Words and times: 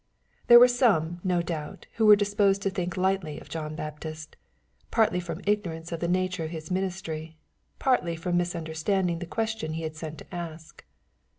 There 0.47 0.57
were 0.57 0.67
some, 0.67 1.21
no 1.23 1.43
doubt, 1.43 1.85
who 1.97 2.07
were 2.07 2.15
disposed 2.15 2.63
to 2.63 2.71
think 2.71 2.97
lightly 2.97 3.39
of 3.39 3.49
John 3.49 3.75
Baptist, 3.75 4.35
partly 4.89 5.19
from 5.19 5.41
ignorance 5.45 5.91
of 5.91 5.99
the 5.99 6.07
nature 6.07 6.43
of 6.45 6.49
his 6.49 6.71
ministry, 6.71 7.37
partly 7.77 8.15
from 8.15 8.35
misunderstanding 8.35 9.19
the 9.19 9.27
question 9.27 9.73
he 9.73 9.83
had 9.83 9.95
sent 9.95 10.17
to 10.17 10.33
ask. 10.33 10.83